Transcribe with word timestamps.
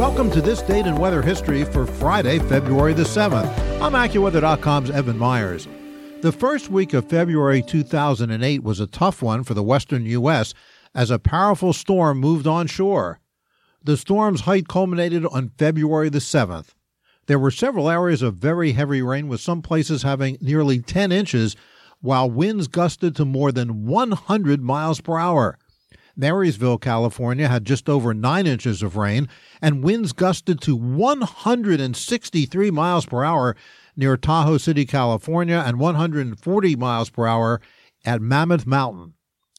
Welcome 0.00 0.30
to 0.30 0.40
this 0.40 0.62
date 0.62 0.86
in 0.86 0.96
weather 0.96 1.20
history 1.20 1.62
for 1.62 1.84
Friday, 1.84 2.38
February 2.38 2.94
the 2.94 3.02
7th. 3.02 3.54
I'm 3.82 3.92
AccuWeather.com's 3.92 4.88
Evan 4.88 5.18
Myers. 5.18 5.68
The 6.22 6.32
first 6.32 6.70
week 6.70 6.94
of 6.94 7.10
February 7.10 7.60
2008 7.60 8.62
was 8.62 8.80
a 8.80 8.86
tough 8.86 9.20
one 9.20 9.44
for 9.44 9.52
the 9.52 9.62
western 9.62 10.06
U.S. 10.06 10.54
as 10.94 11.10
a 11.10 11.18
powerful 11.18 11.74
storm 11.74 12.16
moved 12.16 12.46
onshore. 12.46 13.20
The 13.84 13.98
storm's 13.98 14.40
height 14.40 14.68
culminated 14.68 15.26
on 15.26 15.52
February 15.58 16.08
the 16.08 16.20
7th. 16.20 16.68
There 17.26 17.38
were 17.38 17.50
several 17.50 17.90
areas 17.90 18.22
of 18.22 18.36
very 18.36 18.72
heavy 18.72 19.02
rain, 19.02 19.28
with 19.28 19.42
some 19.42 19.60
places 19.60 20.02
having 20.02 20.38
nearly 20.40 20.80
10 20.80 21.12
inches, 21.12 21.56
while 22.00 22.30
winds 22.30 22.68
gusted 22.68 23.14
to 23.16 23.26
more 23.26 23.52
than 23.52 23.84
100 23.84 24.62
miles 24.62 25.02
per 25.02 25.18
hour. 25.18 25.58
Marysville, 26.16 26.78
California 26.78 27.48
had 27.48 27.64
just 27.64 27.88
over 27.88 28.12
9 28.12 28.46
inches 28.46 28.82
of 28.82 28.96
rain, 28.96 29.28
and 29.60 29.84
winds 29.84 30.12
gusted 30.12 30.60
to 30.62 30.76
163 30.76 32.70
miles 32.70 33.06
per 33.06 33.24
hour 33.24 33.56
near 33.96 34.16
Tahoe 34.16 34.58
City, 34.58 34.84
California, 34.84 35.62
and 35.64 35.78
140 35.78 36.76
miles 36.76 37.10
per 37.10 37.26
hour 37.26 37.60
at 38.04 38.20
Mammoth 38.20 38.66
Mountain. 38.66 39.14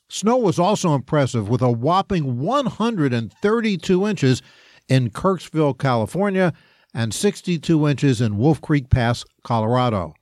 Snow 0.10 0.38
was 0.38 0.60
also 0.60 0.94
impressive 0.94 1.48
with 1.48 1.62
a 1.62 1.72
whopping 1.72 2.40
132 2.40 4.08
inches 4.08 4.42
in 4.90 5.10
Kirksville, 5.10 5.78
California, 5.78 6.54
and 6.94 7.14
62 7.14 7.88
inches 7.88 8.20
in 8.20 8.38
Wolf 8.38 8.60
Creek 8.60 8.90
Pass, 8.90 9.24
Colorado. 9.44 10.14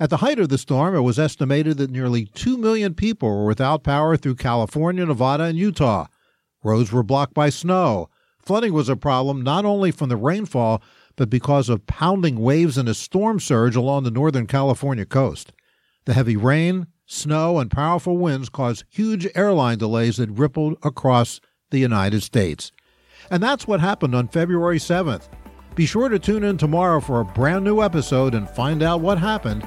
At 0.00 0.10
the 0.10 0.16
height 0.16 0.40
of 0.40 0.48
the 0.48 0.58
storm, 0.58 0.96
it 0.96 1.02
was 1.02 1.20
estimated 1.20 1.76
that 1.78 1.90
nearly 1.90 2.26
2 2.26 2.58
million 2.58 2.94
people 2.94 3.28
were 3.28 3.46
without 3.46 3.84
power 3.84 4.16
through 4.16 4.34
California, 4.34 5.06
Nevada, 5.06 5.44
and 5.44 5.56
Utah. 5.56 6.06
Roads 6.64 6.90
were 6.90 7.04
blocked 7.04 7.32
by 7.32 7.48
snow. 7.48 8.08
Flooding 8.40 8.72
was 8.72 8.88
a 8.88 8.96
problem 8.96 9.42
not 9.42 9.64
only 9.64 9.92
from 9.92 10.08
the 10.08 10.16
rainfall, 10.16 10.82
but 11.14 11.30
because 11.30 11.68
of 11.68 11.86
pounding 11.86 12.40
waves 12.40 12.76
and 12.76 12.88
a 12.88 12.94
storm 12.94 13.38
surge 13.38 13.76
along 13.76 14.02
the 14.02 14.10
northern 14.10 14.48
California 14.48 15.06
coast. 15.06 15.52
The 16.06 16.14
heavy 16.14 16.36
rain, 16.36 16.88
snow, 17.06 17.60
and 17.60 17.70
powerful 17.70 18.16
winds 18.16 18.48
caused 18.48 18.84
huge 18.90 19.28
airline 19.36 19.78
delays 19.78 20.16
that 20.16 20.30
rippled 20.30 20.76
across 20.82 21.40
the 21.70 21.78
United 21.78 22.22
States. 22.24 22.72
And 23.30 23.40
that's 23.40 23.68
what 23.68 23.78
happened 23.78 24.16
on 24.16 24.26
February 24.26 24.78
7th. 24.78 25.28
Be 25.76 25.86
sure 25.86 26.08
to 26.08 26.18
tune 26.18 26.42
in 26.42 26.58
tomorrow 26.58 27.00
for 27.00 27.20
a 27.20 27.24
brand 27.24 27.64
new 27.64 27.80
episode 27.80 28.34
and 28.34 28.50
find 28.50 28.82
out 28.82 29.00
what 29.00 29.18
happened 29.18 29.66